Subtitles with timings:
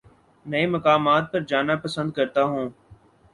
[0.45, 2.69] نئے مقامات پر جانا پسند کرتا ہوں